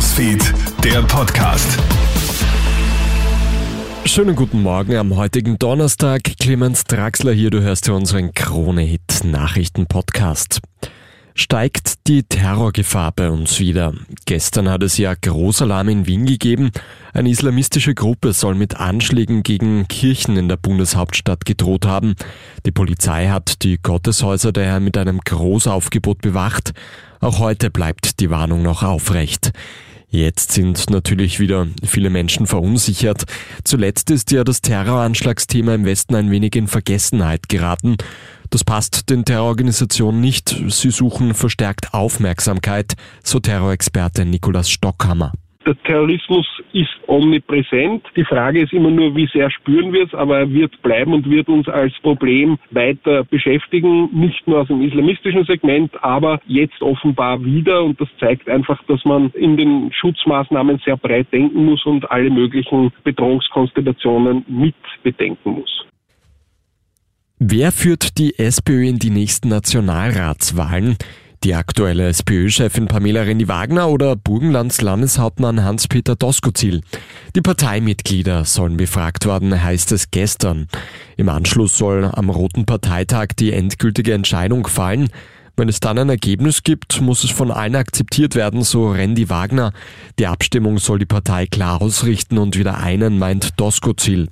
Newsfeed, 0.00 0.54
der 0.82 1.02
Podcast. 1.02 1.78
Schönen 4.06 4.34
guten 4.34 4.62
Morgen 4.62 4.96
am 4.96 5.14
heutigen 5.14 5.58
Donnerstag. 5.58 6.22
Clemens 6.40 6.84
Draxler 6.84 7.32
hier, 7.32 7.50
du 7.50 7.60
hörst 7.60 7.86
ja 7.86 7.92
unseren 7.92 8.32
Krone-Hit 8.32 9.24
Nachrichten-Podcast. 9.24 10.62
Steigt 11.34 12.06
die 12.06 12.22
Terrorgefahr 12.22 13.12
bei 13.12 13.30
uns 13.30 13.60
wieder? 13.60 13.92
Gestern 14.24 14.70
hat 14.70 14.82
es 14.82 14.96
ja 14.96 15.12
Großalarm 15.14 15.90
in 15.90 16.06
Wien 16.06 16.24
gegeben. 16.24 16.70
Eine 17.12 17.28
islamistische 17.28 17.94
Gruppe 17.94 18.32
soll 18.32 18.54
mit 18.54 18.80
Anschlägen 18.80 19.42
gegen 19.42 19.86
Kirchen 19.86 20.38
in 20.38 20.48
der 20.48 20.56
Bundeshauptstadt 20.56 21.44
gedroht 21.44 21.84
haben. 21.84 22.14
Die 22.64 22.72
Polizei 22.72 23.28
hat 23.28 23.62
die 23.64 23.76
Gotteshäuser 23.76 24.52
daher 24.52 24.80
mit 24.80 24.96
einem 24.96 25.20
Großaufgebot 25.20 26.22
bewacht. 26.22 26.72
Auch 27.20 27.38
heute 27.38 27.68
bleibt 27.70 28.20
die 28.20 28.30
Warnung 28.30 28.62
noch 28.62 28.82
aufrecht. 28.82 29.52
Jetzt 30.10 30.50
sind 30.50 30.90
natürlich 30.90 31.38
wieder 31.38 31.68
viele 31.84 32.10
Menschen 32.10 32.48
verunsichert. 32.48 33.24
Zuletzt 33.62 34.10
ist 34.10 34.32
ja 34.32 34.42
das 34.42 34.60
Terroranschlagsthema 34.60 35.74
im 35.74 35.84
Westen 35.84 36.16
ein 36.16 36.32
wenig 36.32 36.56
in 36.56 36.66
Vergessenheit 36.66 37.48
geraten. 37.48 37.96
Das 38.50 38.64
passt 38.64 39.08
den 39.08 39.24
Terrororganisationen 39.24 40.20
nicht. 40.20 40.60
Sie 40.68 40.90
suchen 40.90 41.34
verstärkt 41.34 41.94
Aufmerksamkeit, 41.94 42.94
so 43.22 43.38
Terrorexperte 43.38 44.24
Nikolaus 44.24 44.68
Stockhammer. 44.68 45.32
Der 45.66 45.76
Terrorismus 45.82 46.46
ist 46.72 46.88
omnipräsent. 47.06 48.02
Die 48.16 48.24
Frage 48.24 48.62
ist 48.62 48.72
immer 48.72 48.90
nur, 48.90 49.14
wie 49.14 49.28
sehr 49.30 49.50
spüren 49.50 49.92
wir 49.92 50.06
es, 50.06 50.14
aber 50.14 50.38
er 50.38 50.50
wird 50.50 50.80
bleiben 50.80 51.12
und 51.12 51.28
wird 51.28 51.48
uns 51.48 51.68
als 51.68 51.92
Problem 52.00 52.58
weiter 52.70 53.24
beschäftigen, 53.24 54.08
nicht 54.12 54.46
nur 54.46 54.60
aus 54.60 54.68
dem 54.68 54.80
islamistischen 54.80 55.44
Segment, 55.44 55.92
aber 56.02 56.40
jetzt 56.46 56.80
offenbar 56.80 57.44
wieder. 57.44 57.84
Und 57.84 58.00
das 58.00 58.08
zeigt 58.18 58.48
einfach, 58.48 58.82
dass 58.84 59.04
man 59.04 59.30
in 59.34 59.58
den 59.58 59.92
Schutzmaßnahmen 59.92 60.80
sehr 60.82 60.96
breit 60.96 61.30
denken 61.30 61.66
muss 61.66 61.84
und 61.84 62.10
alle 62.10 62.30
möglichen 62.30 62.90
Bedrohungskonstellationen 63.04 64.46
mit 64.48 64.74
bedenken 65.02 65.50
muss. 65.52 65.84
Wer 67.38 67.70
führt 67.72 68.18
die 68.18 68.38
SPÖ 68.38 68.86
in 68.86 68.98
die 68.98 69.10
nächsten 69.10 69.48
Nationalratswahlen? 69.48 70.96
Die 71.42 71.54
aktuelle 71.54 72.08
SPÖ-Chefin 72.08 72.86
Pamela 72.86 73.22
Rendi-Wagner 73.22 73.88
oder 73.88 74.14
Burgenlands 74.14 74.82
Landeshauptmann 74.82 75.64
Hans-Peter 75.64 76.14
Doskozil. 76.14 76.82
Die 77.34 77.40
Parteimitglieder 77.40 78.44
sollen 78.44 78.76
befragt 78.76 79.24
worden, 79.24 79.62
heißt 79.62 79.90
es 79.92 80.10
gestern. 80.10 80.66
Im 81.16 81.30
Anschluss 81.30 81.78
soll 81.78 82.04
am 82.04 82.28
Roten 82.28 82.66
Parteitag 82.66 83.28
die 83.38 83.54
endgültige 83.54 84.12
Entscheidung 84.12 84.66
fallen. 84.66 85.08
Wenn 85.56 85.70
es 85.70 85.80
dann 85.80 85.96
ein 85.96 86.10
Ergebnis 86.10 86.62
gibt, 86.62 87.00
muss 87.00 87.24
es 87.24 87.30
von 87.30 87.50
allen 87.50 87.76
akzeptiert 87.76 88.34
werden, 88.34 88.62
so 88.62 88.90
Randy 88.90 89.30
Wagner. 89.30 89.72
Die 90.18 90.26
Abstimmung 90.26 90.76
soll 90.76 90.98
die 90.98 91.06
Partei 91.06 91.46
klar 91.46 91.80
ausrichten 91.80 92.36
und 92.36 92.58
wieder 92.58 92.76
einen, 92.78 93.18
meint 93.18 93.58
Doskozil. 93.58 94.28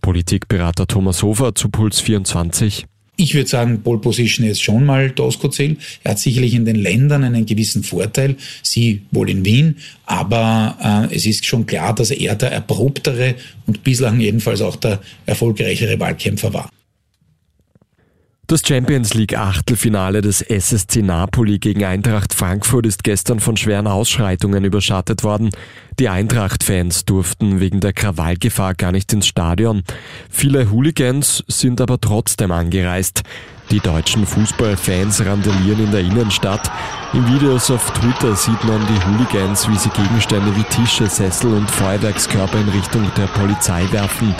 Politikberater 0.00 0.86
Thomas 0.86 1.20
Hofer 1.24 1.56
zu 1.56 1.68
Puls 1.68 1.98
24. 1.98 2.86
Ich 3.16 3.34
würde 3.34 3.48
sagen, 3.48 3.82
Pole 3.82 4.00
Position 4.00 4.44
ist 4.46 4.60
schon 4.60 4.84
mal 4.84 5.10
Doskozil. 5.10 5.76
Er 6.02 6.12
hat 6.12 6.18
sicherlich 6.18 6.54
in 6.54 6.64
den 6.64 6.76
Ländern 6.76 7.22
einen 7.22 7.46
gewissen 7.46 7.84
Vorteil, 7.84 8.36
sie 8.62 9.02
wohl 9.12 9.30
in 9.30 9.44
Wien, 9.44 9.76
aber 10.04 11.08
äh, 11.10 11.14
es 11.14 11.24
ist 11.24 11.46
schon 11.46 11.64
klar, 11.64 11.94
dass 11.94 12.10
er 12.10 12.34
der 12.34 12.50
erprobtere 12.50 13.36
und 13.66 13.84
bislang 13.84 14.18
jedenfalls 14.20 14.60
auch 14.60 14.76
der 14.76 15.00
erfolgreichere 15.26 15.98
Wahlkämpfer 16.00 16.52
war. 16.52 16.73
Das 18.46 18.60
Champions 18.60 19.14
League 19.14 19.38
Achtelfinale 19.38 20.20
des 20.20 20.42
SSC 20.42 21.00
Napoli 21.00 21.58
gegen 21.58 21.82
Eintracht 21.82 22.34
Frankfurt 22.34 22.84
ist 22.84 23.02
gestern 23.02 23.40
von 23.40 23.56
schweren 23.56 23.86
Ausschreitungen 23.86 24.64
überschattet 24.64 25.24
worden. 25.24 25.48
Die 25.98 26.10
Eintracht-Fans 26.10 27.06
durften 27.06 27.60
wegen 27.60 27.80
der 27.80 27.94
Krawallgefahr 27.94 28.74
gar 28.74 28.92
nicht 28.92 29.10
ins 29.14 29.28
Stadion. 29.28 29.82
Viele 30.28 30.70
Hooligans 30.70 31.42
sind 31.48 31.80
aber 31.80 31.98
trotzdem 31.98 32.52
angereist. 32.52 33.22
Die 33.70 33.80
deutschen 33.80 34.26
Fußballfans 34.26 35.24
randalieren 35.24 35.86
in 35.86 35.90
der 35.90 36.00
Innenstadt. 36.00 36.70
In 37.14 37.26
Videos 37.26 37.70
auf 37.70 37.90
Twitter 37.92 38.36
sieht 38.36 38.62
man 38.64 38.86
die 38.86 39.06
Hooligans, 39.06 39.66
wie 39.70 39.78
sie 39.78 39.88
Gegenstände 39.88 40.54
wie 40.54 40.64
Tische, 40.64 41.06
Sessel 41.06 41.54
und 41.54 41.70
Feuerwerkskörper 41.70 42.60
in 42.60 42.68
Richtung 42.68 43.10
der 43.16 43.26
Polizei 43.28 43.90
werfen. 43.90 44.34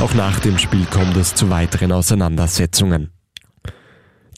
Auch 0.00 0.12
nach 0.14 0.40
dem 0.40 0.58
Spiel 0.58 0.86
kommt 0.86 1.16
es 1.16 1.36
zu 1.36 1.50
weiteren 1.50 1.92
Auseinandersetzungen. 1.92 3.13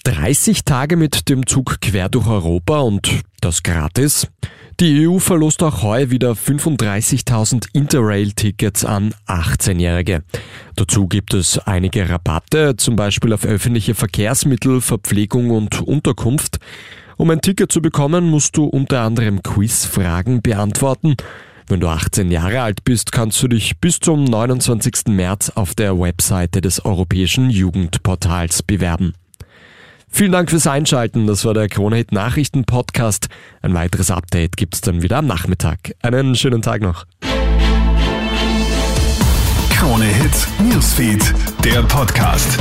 30 0.07 0.65
Tage 0.65 0.97
mit 0.97 1.29
dem 1.29 1.49
Zug 1.49 1.81
quer 1.81 2.09
durch 2.09 2.29
Europa 2.29 2.79
und 2.79 3.23
das 3.41 3.65
gratis. 3.65 4.29
Die 4.79 5.09
EU 5.09 5.19
verlost 5.19 5.65
auch 5.65 5.83
heuer 5.83 6.11
wieder 6.11 6.35
35.000 6.35 7.71
Interrail-Tickets 7.73 8.85
an 8.85 9.15
18-Jährige. 9.27 10.23
Dazu 10.77 11.09
gibt 11.09 11.35
es 11.35 11.59
einige 11.59 12.09
Rabatte, 12.09 12.77
zum 12.77 12.95
Beispiel 12.95 13.33
auf 13.33 13.45
öffentliche 13.45 13.97
Verkehrsmittel, 13.97 14.81
Verpflegung 14.81 15.51
und 15.51 15.83
Unterkunft. 15.83 16.59
Um 17.17 17.29
ein 17.31 17.41
Ticket 17.41 17.73
zu 17.73 17.83
bekommen, 17.83 18.31
musst 18.31 18.57
du 18.57 18.63
unter 18.63 19.01
anderem 19.01 19.43
Quizfragen 19.43 20.41
beantworten. 20.41 21.17
Wenn 21.67 21.81
du 21.81 21.89
18 21.89 22.31
Jahre 22.31 22.61
alt 22.63 22.85
bist, 22.85 23.11
kannst 23.11 23.43
du 23.43 23.49
dich 23.49 23.81
bis 23.81 23.99
zum 23.99 24.23
29. 24.23 25.09
März 25.09 25.51
auf 25.57 25.75
der 25.75 25.99
Webseite 25.99 26.61
des 26.61 26.85
Europäischen 26.85 27.51
Jugendportals 27.51 28.63
bewerben. 28.63 29.15
Vielen 30.17 30.33
Dank 30.33 30.49
fürs 30.49 30.67
Einschalten. 30.67 31.27
Das 31.27 31.45
war 31.45 31.53
der 31.53 31.69
Kronehit 31.69 32.11
Nachrichten 32.11 32.65
Podcast. 32.65 33.29
Ein 33.61 33.75
weiteres 33.75 34.11
Update 34.11 34.57
gibt's 34.57 34.81
dann 34.81 35.03
wieder 35.03 35.19
am 35.19 35.27
Nachmittag. 35.27 35.95
Einen 36.01 36.35
schönen 36.37 36.63
Tag 36.63 36.81
noch. 36.81 37.05
Kronehit 39.69 40.49
Newsfeed, 40.59 41.35
der 41.63 41.83
Podcast. 41.83 42.59